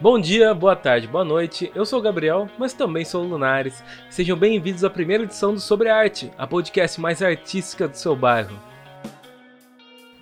[0.00, 1.72] Bom dia, boa tarde, boa noite.
[1.74, 3.82] Eu sou o Gabriel, mas também sou o Lunares.
[4.08, 8.56] Sejam bem-vindos à primeira edição do Sobre Arte, a podcast mais artística do seu bairro.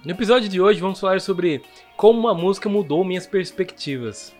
[0.02, 1.62] No episódio de hoje vamos falar sobre
[1.94, 4.34] como uma música mudou minhas perspectivas.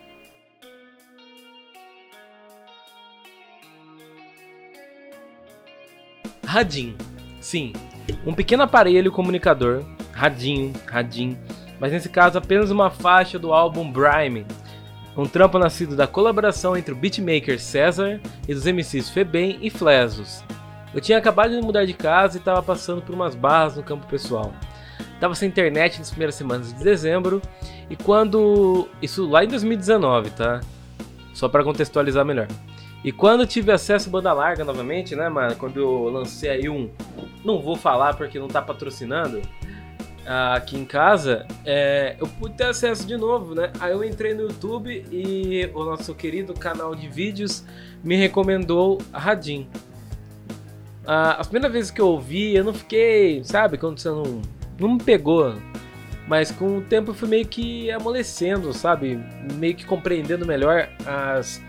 [6.47, 6.97] Radin.
[7.39, 7.73] Sim,
[8.25, 11.37] um pequeno aparelho comunicador, radinho, radim,
[11.79, 14.43] mas nesse caso apenas uma faixa do álbum Brime,
[15.17, 20.43] um trampo nascido da colaboração entre o beatmaker César e dos MCs Febem e Flesos.
[20.93, 24.05] Eu tinha acabado de mudar de casa e estava passando por umas barras no campo
[24.07, 24.53] pessoal.
[25.19, 27.41] Tava sem internet nas primeiras semanas de dezembro
[27.89, 30.61] e quando isso lá em 2019, tá?
[31.33, 32.47] Só para contextualizar melhor.
[33.03, 35.55] E quando tive acesso à banda larga novamente, né, mano?
[35.55, 36.89] Quando eu lancei aí um.
[37.43, 39.41] Não vou falar porque não tá patrocinando
[40.27, 43.71] aqui em casa, é, eu pude ter acesso de novo, né?
[43.79, 47.63] Aí eu entrei no YouTube e o nosso querido canal de vídeos
[48.03, 49.69] me recomendou a Radin.
[51.05, 54.41] Ah, as primeiras vezes que eu ouvi, eu não fiquei, sabe, quando você não,
[54.77, 55.55] não me pegou.
[56.27, 59.17] Mas com o tempo eu fui meio que amolecendo, sabe?
[59.53, 61.63] Meio que compreendendo melhor as,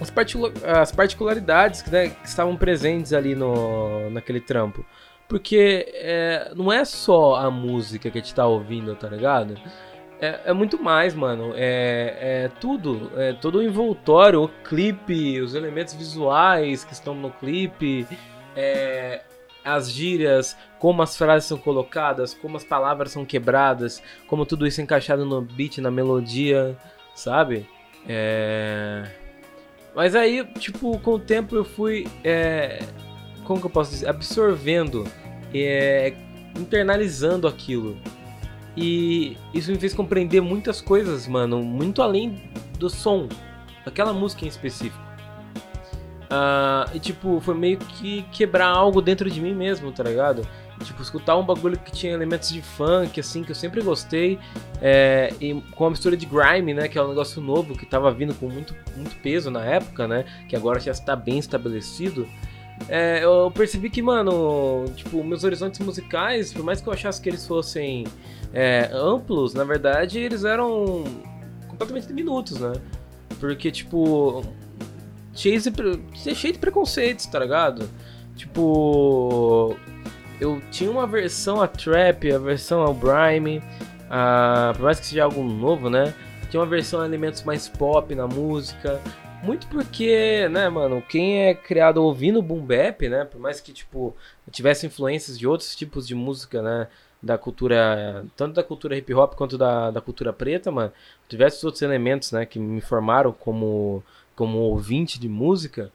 [0.00, 0.12] as,
[0.64, 4.86] as particularidades né, que estavam presentes ali no, naquele trampo.
[5.28, 9.60] Porque é, não é só a música que a gente tá ouvindo, tá ligado?
[10.18, 11.52] É, é muito mais, mano.
[11.54, 13.12] É, é tudo.
[13.14, 18.08] É todo o envoltório, o clipe, os elementos visuais que estão no clipe,
[18.56, 19.20] é,
[19.62, 24.80] as gírias, como as frases são colocadas, como as palavras são quebradas, como tudo isso
[24.80, 26.74] é encaixado no beat, na melodia,
[27.14, 27.68] sabe?
[28.08, 29.04] É...
[29.94, 32.06] Mas aí, tipo, com o tempo eu fui.
[32.24, 32.78] É
[33.48, 35.04] como que eu posso dizer, absorvendo,
[35.54, 36.14] é,
[36.58, 37.96] internalizando aquilo.
[38.76, 42.40] E isso me fez compreender muitas coisas, mano, muito além
[42.78, 43.28] do som,
[43.84, 45.08] daquela música em específico.
[46.28, 50.46] Uh, e tipo, foi meio que quebrar algo dentro de mim mesmo, tá ligado?
[50.84, 54.38] Tipo, escutar um bagulho que tinha elementos de funk, assim, que eu sempre gostei,
[54.80, 58.12] é, e com a mistura de grime, né, que é um negócio novo que tava
[58.12, 62.28] vindo com muito, muito peso na época, né, que agora já está bem estabelecido
[62.88, 67.28] é, eu percebi que, mano, tipo, meus horizontes musicais, por mais que eu achasse que
[67.28, 68.06] eles fossem
[68.52, 71.04] é, amplos, na verdade eles eram
[71.66, 72.72] completamente diminutos, né?
[73.40, 74.42] Porque, tipo,
[75.34, 77.88] cheio de, cheio de preconceitos, tá ligado?
[78.36, 79.76] Tipo,
[80.40, 83.62] eu tinha uma versão a trap, a versão ao grime,
[84.10, 86.14] a, por mais que seja algo novo, né?
[86.50, 89.00] Tinha uma versão a elementos mais pop na música.
[89.42, 94.14] Muito porque, né, mano, quem é criado ouvindo boom bap, né, por mais que, tipo,
[94.50, 96.88] tivesse influências de outros tipos de música, né,
[97.22, 100.92] da cultura, tanto da cultura hip hop quanto da, da cultura preta, mano,
[101.28, 104.02] tivesse outros elementos, né, que me formaram como,
[104.34, 105.92] como ouvinte de música,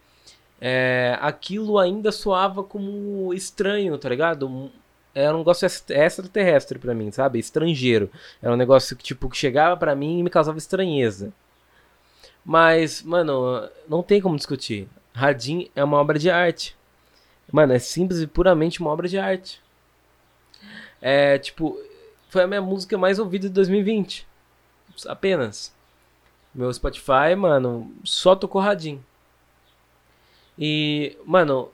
[0.59, 4.71] é, aquilo ainda soava como estranho, tá ligado?
[5.13, 7.37] Era um negócio extraterrestre para mim, sabe?
[7.37, 8.09] Estrangeiro.
[8.41, 11.33] Era um negócio que, tipo, que chegava para mim e me causava estranheza.
[12.45, 14.87] Mas, mano, não tem como discutir.
[15.13, 16.75] Radin é uma obra de arte.
[17.51, 19.61] Mano, é simples e puramente uma obra de arte.
[21.01, 21.77] É, tipo,
[22.29, 24.27] foi a minha música mais ouvida de 2020.
[25.07, 25.73] Apenas.
[26.53, 29.03] Meu Spotify, mano, só tocou Radin.
[30.57, 31.71] E, mano,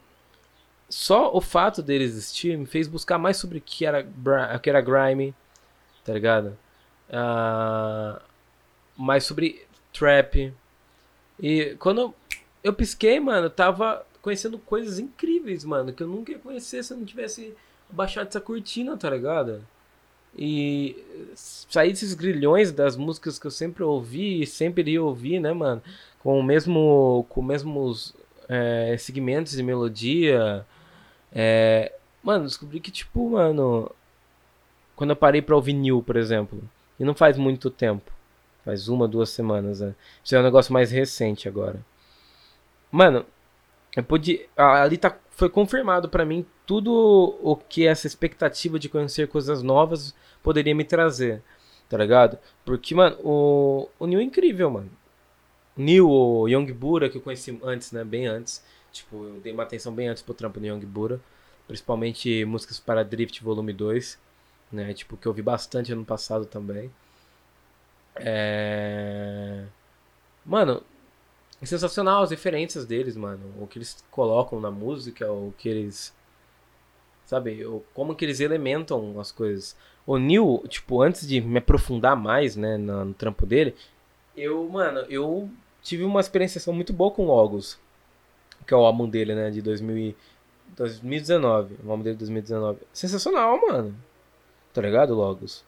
[0.90, 4.08] só o fato dele existir me fez buscar mais sobre o que era,
[4.62, 5.36] que era Grime,
[6.04, 6.58] tá ligado?
[7.10, 8.20] Uh,
[8.98, 10.54] mais sobre trap.
[11.42, 12.14] E quando
[12.64, 16.98] eu pisquei, mano, tava conhecendo coisas incríveis, mano, que eu nunca ia conhecer se eu
[16.98, 17.56] não tivesse
[17.90, 19.62] baixado essa cortina, tá ligado?
[20.38, 20.96] E
[21.36, 25.82] sair desses grilhões das músicas que eu sempre ouvi e sempre iria ouvir, né, mano?
[26.20, 27.26] Com o mesmo.
[27.30, 28.14] com mesmos
[28.48, 30.66] é, segmentos de melodia.
[31.32, 33.92] É, mano, descobri que, tipo, mano.
[34.96, 36.62] Quando eu parei pra ouvir New, por exemplo,
[37.00, 38.12] e não faz muito tempo.
[38.66, 39.96] Faz uma, duas semanas, né?
[40.24, 41.84] Isso é um negócio mais recente agora.
[42.92, 43.26] Mano,
[43.96, 44.48] eu pude.
[44.56, 50.14] Ali tá, foi confirmado para mim tudo o que essa expectativa de conhecer coisas novas
[50.44, 51.42] poderia me trazer.
[51.90, 52.38] Tá ligado?
[52.64, 54.92] Porque, mano, o, o Neil é incrível, mano.
[55.76, 58.04] Neil, o Young Bura, que eu conheci antes, né?
[58.04, 58.64] Bem antes.
[58.92, 61.20] Tipo, eu dei uma atenção bem antes pro trampo do Young Bura.
[61.68, 64.20] Principalmente músicas para Drift Volume 2.
[64.72, 64.94] Né?
[64.94, 66.92] Tipo, que eu vi bastante ano passado também.
[68.20, 69.66] É...
[70.46, 70.84] Mano,
[71.62, 73.42] é sensacional as referências deles, mano.
[73.60, 76.16] O que eles colocam na música, o que eles.
[77.26, 77.66] Sabe?
[77.66, 79.76] O, como que eles elementam as coisas.
[80.06, 83.76] O Neil, tipo, antes de me aprofundar mais, né, no, no trampo dele,
[84.36, 85.50] Eu, mano, eu
[85.82, 87.80] tive uma experiência muito boa com Logos,
[88.66, 90.16] que é o álbum dele, né, de 2000 e
[90.76, 92.80] 2019, o álbum dele de 2019.
[92.94, 93.96] Sensacional, mano.
[94.74, 95.64] Tá ligado, Logos?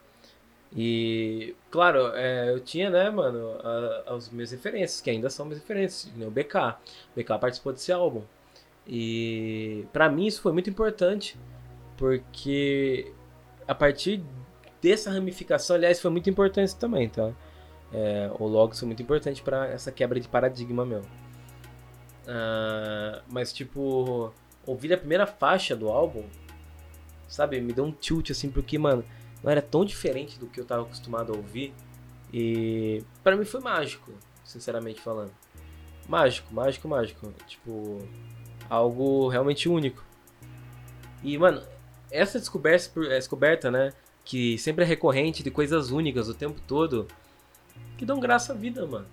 [0.73, 3.57] E, claro, é, eu tinha, né, mano,
[4.07, 6.77] as minhas referências, que ainda são minhas referências, né, o BK.
[7.13, 8.23] O BK participou desse álbum.
[8.87, 11.37] E, para mim, isso foi muito importante,
[11.97, 13.11] porque
[13.67, 14.23] a partir
[14.81, 17.31] dessa ramificação, aliás, foi muito importante também, tá?
[17.93, 21.01] É, o Logos foi muito importante para essa quebra de paradigma meu.
[22.21, 24.33] Uh, mas, tipo,
[24.65, 26.23] ouvir a primeira faixa do álbum,
[27.27, 29.03] sabe, me deu um tilt, assim, porque, mano
[29.43, 31.73] não era tão diferente do que eu estava acostumado a ouvir.
[32.31, 34.11] E para mim foi mágico,
[34.43, 35.31] sinceramente falando.
[36.07, 37.33] Mágico, mágico, mágico.
[37.47, 37.99] Tipo,
[38.69, 40.03] algo realmente único.
[41.23, 41.61] E, mano,
[42.09, 43.93] essa descoberta, descoberta, né?
[44.23, 47.07] Que sempre é recorrente de coisas únicas o tempo todo,
[47.97, 49.07] que dão graça à vida, mano.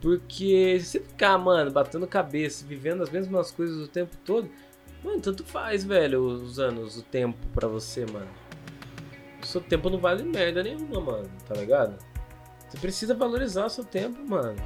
[0.00, 4.50] Porque se ficar, mano, batendo cabeça, vivendo as mesmas coisas o tempo todo,
[5.02, 8.28] mano, tanto faz, velho, os anos, o tempo para você, mano
[9.52, 11.96] seu tempo não vale merda nenhuma, mano, tá ligado?
[12.68, 14.56] Você precisa valorizar seu tempo, mano.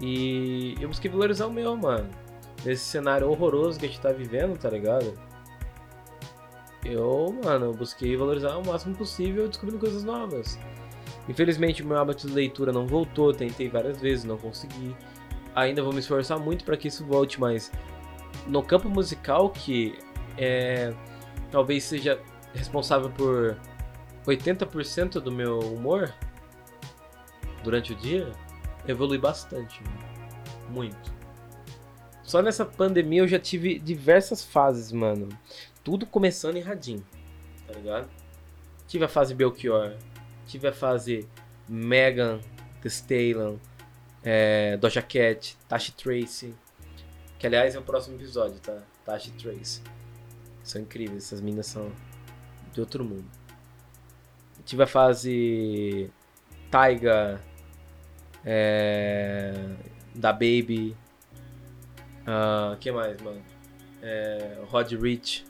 [0.00, 2.08] E eu busquei valorizar o meu, mano.
[2.64, 5.12] Nesse cenário horroroso que a gente tá vivendo, tá ligado?
[6.84, 10.58] Eu, mano, busquei valorizar o máximo possível descobrindo coisas novas.
[11.28, 14.96] Infelizmente, o meu hábito de leitura não voltou, tentei várias vezes, não consegui.
[15.54, 17.70] Ainda vou me esforçar muito para que isso volte, mas
[18.46, 19.98] no campo musical, que
[20.38, 20.94] é
[21.50, 22.20] talvez seja
[22.54, 23.56] responsável por
[24.26, 26.14] 80% do meu humor
[27.62, 28.30] durante o dia,
[28.86, 29.82] evolui bastante.
[30.68, 31.12] Muito.
[32.22, 35.28] Só nessa pandemia eu já tive diversas fases, mano.
[35.82, 37.04] Tudo começando em radinho,
[37.66, 38.08] tá ligado?
[38.86, 39.96] Tive a fase Belchior,
[40.46, 41.26] tive a fase
[41.66, 42.40] Megan
[42.82, 43.56] Thee Stallion,
[44.22, 46.54] é, Doja Cat, Tashi Tracy,
[47.38, 48.82] que aliás é o próximo episódio, tá?
[49.04, 49.82] Tashi Tracy.
[50.62, 51.90] São incríveis, essas minas são
[52.72, 53.26] de outro mundo.
[54.64, 56.10] Tive a fase
[56.70, 57.40] Taiga,
[58.44, 59.54] é,
[60.14, 60.96] da Baby,
[62.22, 63.42] uh, que mais, mano?
[64.02, 65.44] É, Rod Rich,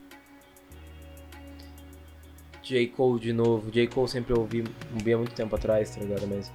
[2.62, 2.86] J.
[2.88, 3.70] Cole de novo.
[3.70, 3.86] J.
[3.86, 6.26] Cole sempre ouvi, ouvi há muito tempo atrás, tá ligado?
[6.26, 6.52] Mas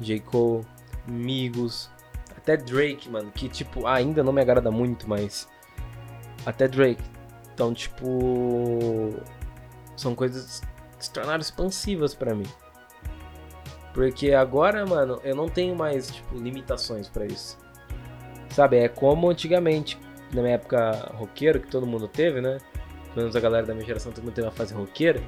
[0.00, 0.20] J.
[0.20, 0.66] Cole,
[1.06, 1.90] Migos,
[2.36, 5.48] até Drake, mano, que tipo, ainda não me agrada muito, mas
[6.44, 7.02] até Drake.
[7.54, 9.14] Então, tipo,
[9.96, 10.60] são coisas
[10.98, 12.46] que se tornaram expansivas para mim.
[13.92, 17.58] Porque agora, mano, eu não tenho mais, tipo, limitações para isso.
[18.50, 19.98] Sabe, é como antigamente,
[20.32, 22.58] na minha época roqueiro, que todo mundo teve, né?
[23.08, 25.22] Pelo menos a galera da minha geração, todo mundo teve uma fase roqueira.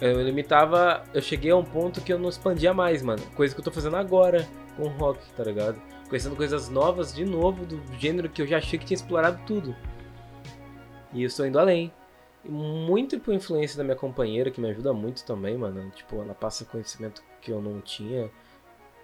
[0.00, 3.22] Eu limitava, eu cheguei a um ponto que eu não expandia mais, mano.
[3.34, 5.80] Coisa que eu tô fazendo agora com rock, tá ligado?
[6.08, 9.74] Conhecendo coisas novas de novo, do gênero que eu já achei que tinha explorado tudo.
[11.12, 11.92] E eu estou indo além
[12.44, 15.90] muito por influência da minha companheira, que me ajuda muito também, mano.
[15.90, 18.30] Tipo, ela passa conhecimento que eu não tinha.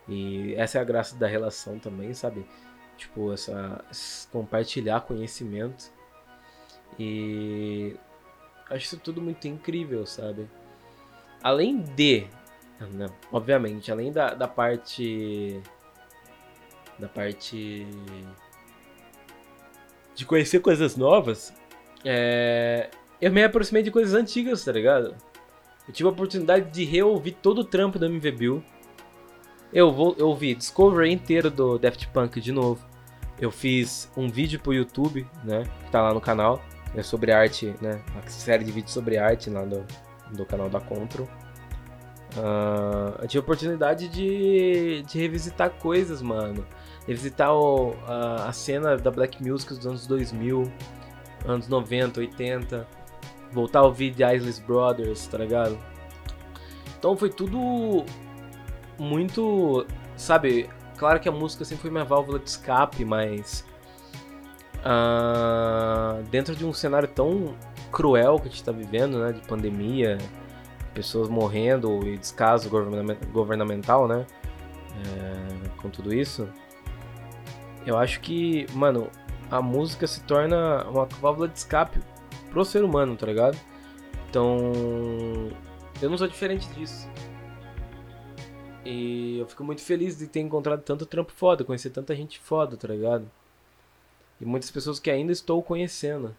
[0.09, 2.47] E essa é a graça da relação também, sabe?
[2.97, 3.85] Tipo, essa
[4.31, 5.93] compartilhar conhecimento.
[6.99, 7.97] E
[8.71, 10.49] acho isso tudo muito incrível, sabe?
[11.43, 12.27] Além de,
[12.93, 15.61] não, obviamente, além da, da parte
[16.99, 17.87] da parte
[20.15, 21.53] de conhecer coisas novas,
[22.05, 22.89] é,
[23.25, 25.15] eu me aproximei de coisas antigas, tá ligado?
[25.89, 28.65] Eu tive a oportunidade de reouvir todo o trampo do MV Bill.
[29.73, 32.85] Eu, vou, eu ouvi Discovery inteiro do Daft Punk de novo.
[33.41, 35.63] Eu fiz um vídeo pro YouTube, né?
[35.85, 36.63] Que tá lá no canal.
[36.95, 37.99] É sobre arte, né?
[38.13, 39.87] Uma série de vídeos sobre arte lá do,
[40.31, 41.27] do canal da Control.
[42.37, 46.67] Uh, eu tive a oportunidade de, de revisitar coisas, mano.
[47.07, 50.71] Revisitar o, a, cena da Black Music dos anos 2000,
[51.47, 53.04] anos 90, 80
[53.55, 55.79] voltar a ouvir The Isless Brothers, tá ligado?
[56.99, 58.05] Então foi tudo
[58.99, 63.65] muito, sabe, claro que a música sempre foi minha válvula de escape, mas
[64.79, 67.55] uh, dentro de um cenário tão
[67.93, 70.19] cruel que a gente está vivendo, né, de pandemia,
[70.93, 72.71] pessoas morrendo e descaso
[73.33, 74.27] governamental, né,
[74.95, 76.49] é, com tudo isso,
[77.85, 79.09] eu acho que, mano,
[79.51, 82.01] a música se torna uma válvula de escape
[82.55, 83.59] pro ser humano, tá ligado?
[84.31, 84.57] Então,
[86.01, 87.09] eu não sou diferente disso.
[88.85, 92.77] E eu fico muito feliz de ter encontrado tanto trampo foda, conhecer tanta gente foda,
[92.77, 93.29] tá ligado?
[94.41, 96.35] E muitas pessoas que ainda estou conhecendo.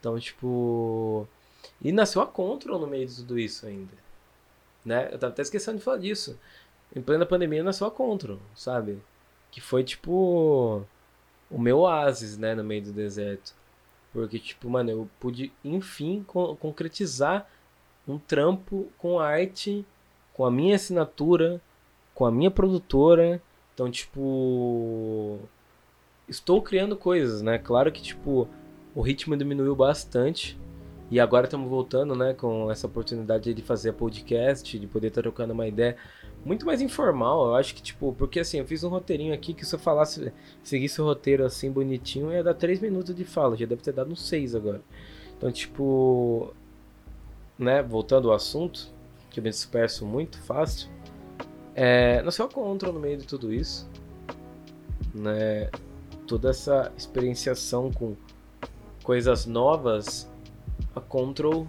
[0.00, 1.28] Então, tipo.
[1.80, 3.92] E nasceu a Control no meio de tudo isso ainda.
[4.84, 5.10] Né?
[5.12, 6.36] Eu tava até esquecendo de falar disso.
[6.94, 9.00] em plena pandemia na sua Control, sabe?
[9.52, 10.84] Que foi tipo
[11.48, 13.54] o meu oásis, né, no meio do deserto.
[14.12, 17.48] Porque, tipo, mano, eu pude, enfim, co concretizar
[18.06, 19.86] um trampo com arte,
[20.34, 21.60] com a minha assinatura,
[22.14, 23.42] com a minha produtora.
[23.74, 25.38] Então, tipo.
[26.28, 27.58] Estou criando coisas, né?
[27.58, 28.48] Claro que, tipo,
[28.94, 30.58] o ritmo diminuiu bastante.
[31.10, 35.52] E agora estamos voltando, né, com essa oportunidade de fazer podcast, de poder estar trocando
[35.52, 35.94] uma ideia
[36.44, 37.48] muito mais informal.
[37.48, 40.32] Eu acho que, tipo, porque assim, eu fiz um roteirinho aqui que se eu falasse,
[40.62, 44.12] seguisse o roteiro assim bonitinho, ia dar 3 minutos de fala, já deve ter dado
[44.12, 44.80] uns 6 agora.
[45.36, 46.54] Então, tipo,
[47.58, 48.92] né, voltando ao assunto,
[49.30, 50.88] que eu me disperso muito fácil,
[51.74, 53.88] é, a Contra no meio de tudo isso,
[55.14, 55.70] né,
[56.26, 58.14] toda essa experienciação com
[59.02, 60.30] coisas novas
[60.94, 61.66] a Control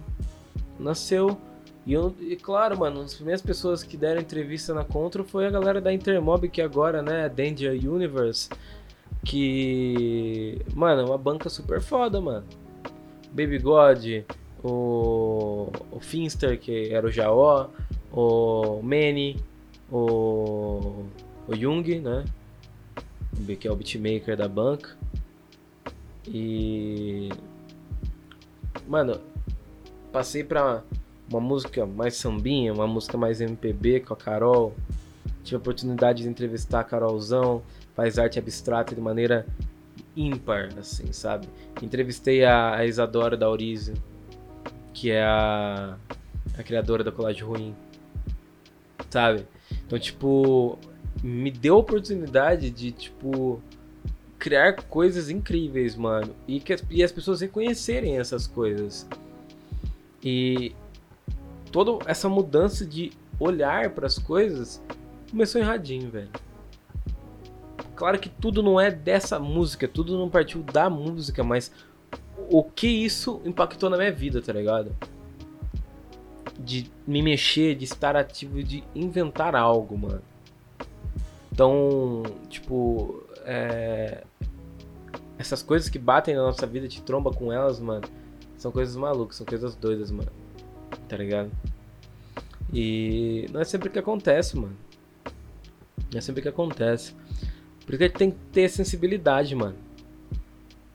[0.78, 1.38] nasceu.
[1.86, 5.50] E, eu, e claro, mano, as primeiras pessoas que deram entrevista na Control foi a
[5.50, 8.48] galera da Intermob, que agora, né, Danger Universe.
[9.24, 12.44] Que, mano, é uma banca super foda, mano.
[13.32, 14.04] Baby God,
[14.62, 17.68] o, o Finster, que era o Jaó,
[18.12, 19.36] o Manny,
[19.90, 21.04] o,
[21.46, 22.24] o Jung, né?
[23.58, 24.96] Que é o beatmaker da banca.
[26.26, 27.28] E
[28.86, 29.20] mano,
[30.12, 30.82] passei pra
[31.34, 34.72] uma música mais sambinha, uma música mais MPB com a Carol.
[35.42, 37.62] Tive a oportunidade de entrevistar a Carolzão,
[37.94, 39.44] faz arte abstrata de maneira
[40.16, 41.48] ímpar, assim, sabe?
[41.82, 43.94] Entrevistei a, Isadora da Aurizio,
[44.92, 45.96] que é a,
[46.56, 47.74] a criadora da Colagem Ruim,
[49.10, 49.44] sabe?
[49.86, 50.78] Então, tipo,
[51.22, 53.60] me deu a oportunidade de, tipo,
[54.38, 56.34] criar coisas incríveis, mano.
[56.46, 59.06] E que e as pessoas reconhecerem essas coisas.
[60.22, 60.74] E
[61.74, 64.80] toda essa mudança de olhar para as coisas
[65.28, 66.30] começou erradinho, velho.
[67.96, 71.72] Claro que tudo não é dessa música, tudo não partiu da música, mas
[72.48, 74.94] o que isso impactou na minha vida, tá ligado?
[76.56, 80.22] De me mexer, de estar ativo, de inventar algo, mano.
[81.50, 84.22] Então, tipo, é,
[85.36, 88.06] essas coisas que batem na nossa vida, te tromba com elas, mano,
[88.56, 90.30] são coisas malucas, são coisas doidas, mano.
[91.08, 91.50] Tá ligado?
[92.74, 94.76] E não é sempre que acontece, mano.
[96.12, 97.14] Não é sempre que acontece.
[97.86, 99.76] Porque tem que ter sensibilidade, mano.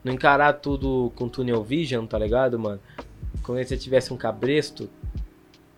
[0.04, 2.82] Não encarar tudo com tunnel vision, tá ligado, mano?
[3.44, 4.90] Como se você tivesse um cabresto,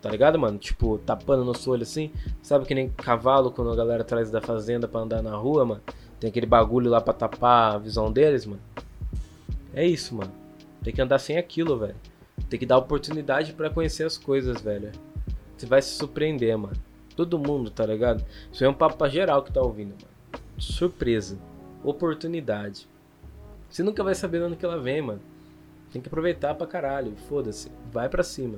[0.01, 0.57] tá ligado, mano?
[0.57, 2.11] Tipo, tapando no seu olho assim.
[2.41, 5.81] Sabe que nem cavalo quando a galera traz da fazenda pra andar na rua, mano?
[6.19, 8.61] Tem aquele bagulho lá pra tapar a visão deles, mano.
[9.71, 10.31] É isso, mano.
[10.83, 11.95] Tem que andar sem aquilo, velho.
[12.49, 14.91] Tem que dar oportunidade para conhecer as coisas, velho.
[15.61, 16.75] Você vai se surpreender, mano.
[17.15, 18.25] Todo mundo, tá ligado?
[18.51, 20.43] Isso é um papo pra geral que tá ouvindo, mano.
[20.57, 21.37] Surpresa.
[21.83, 22.89] Oportunidade.
[23.69, 25.21] Você nunca vai saber onde que ela vem, mano.
[25.93, 27.15] Tem que aproveitar pra caralho.
[27.29, 27.71] Foda-se.
[27.91, 28.57] Vai pra cima.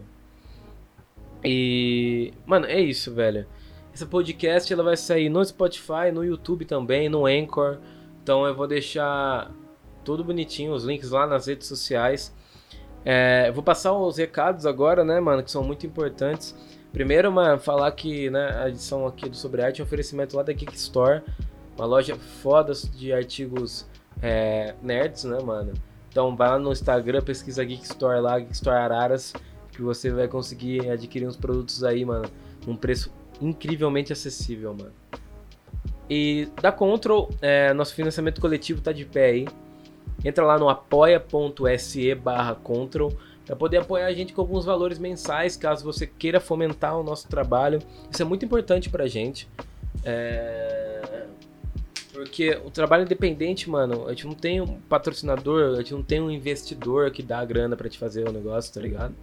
[1.43, 2.31] E.
[2.45, 3.45] Mano, é isso, velho.
[3.93, 7.79] Essa podcast ela vai sair no Spotify, no YouTube também, no Anchor.
[8.23, 9.51] Então eu vou deixar
[10.05, 12.33] tudo bonitinho, os links lá nas redes sociais.
[13.03, 16.55] É, vou passar os recados agora, né, mano, que são muito importantes.
[16.93, 20.43] Primeiro, mano, falar que né, a edição aqui do Sobre Arte é um oferecimento lá
[20.43, 21.23] da Geek Store,
[21.75, 23.87] uma loja foda de artigos
[24.21, 25.73] é, nerds, né, mano?
[26.07, 29.33] Então vai lá no Instagram, pesquisa Geek Store lá, Geek Store Araras,
[29.71, 32.29] que você vai conseguir adquirir uns produtos aí, mano,
[32.67, 34.93] num preço incrivelmente acessível, mano.
[36.07, 39.47] E da Control, é, nosso financiamento coletivo tá de pé aí.
[40.23, 43.11] Entra lá no apoia.se barra Control
[43.45, 47.27] para poder apoiar a gente com alguns valores mensais, caso você queira fomentar o nosso
[47.27, 47.79] trabalho.
[48.09, 49.47] Isso é muito importante pra gente.
[50.03, 51.25] É...
[52.13, 56.21] Porque o trabalho independente, mano, a gente não tem um patrocinador, a gente não tem
[56.21, 59.15] um investidor que dá a grana para te fazer o negócio, tá ligado?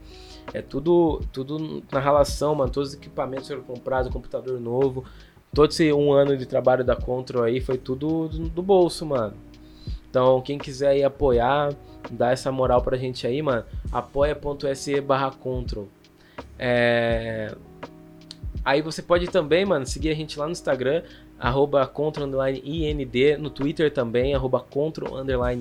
[0.52, 2.70] É tudo, tudo na relação, mano.
[2.70, 5.04] Todos os equipamentos foram comprados, computador novo.
[5.54, 9.34] Todo esse um ano de trabalho da Control aí foi tudo do, do bolso, mano.
[10.11, 11.73] Então, quem quiser aí apoiar,
[12.11, 15.88] dar essa moral pra gente aí, mano, apoia.se barra Control.
[16.59, 17.55] É...
[18.64, 21.02] Aí você pode também, mano, seguir a gente lá no Instagram,
[21.38, 21.90] arroba
[22.62, 24.67] IND, no Twitter também, arroba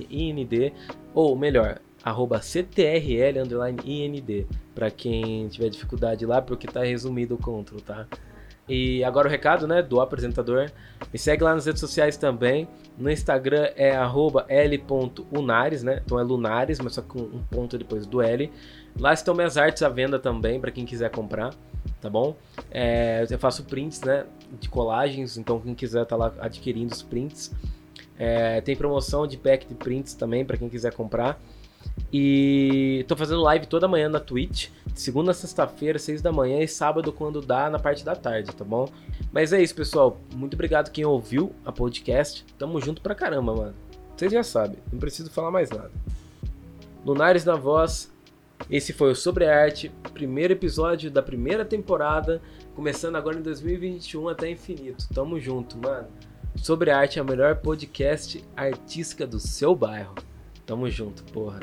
[0.10, 0.74] IND,
[1.14, 3.40] ou melhor, arroba CTRL
[3.86, 8.08] IND, para quem tiver dificuldade lá, porque tá resumido o control, tá?
[8.70, 10.70] E agora o recado, né, do apresentador.
[11.12, 12.68] Me segue lá nas redes sociais também.
[12.98, 13.96] No Instagram é
[14.48, 16.02] l.unares, né?
[16.06, 18.52] Então é lunares, mas só com um ponto depois do L.
[18.98, 21.54] Lá estão minhas artes à venda também, para quem quiser comprar.
[22.00, 22.36] tá bom?
[22.70, 24.26] É, eu faço prints, né,
[24.60, 27.52] de colagens, então quem quiser tá lá adquirindo os prints.
[28.18, 31.40] É, tem promoção de pack de prints também para quem quiser comprar.
[32.12, 37.14] E tô fazendo live toda manhã na Twitch, segunda sexta-feira, seis da manhã e sábado
[37.14, 38.90] quando dá na parte da tarde, tá bom?
[39.32, 40.20] Mas é isso, pessoal.
[40.34, 42.46] Muito obrigado quem ouviu a podcast.
[42.58, 43.76] Tamo junto pra caramba, mano.
[44.18, 45.92] Vocês já sabem, não preciso falar mais nada.
[47.06, 48.12] Lunares na voz.
[48.70, 52.42] Esse foi o Sobre Arte, primeiro episódio da primeira temporada,
[52.76, 55.08] começando agora em 2021 até infinito.
[55.14, 56.08] Tamo junto, mano.
[56.58, 60.16] Sobre Arte é o melhor podcast artística do seu bairro.
[60.66, 61.62] Tamo junto, porra.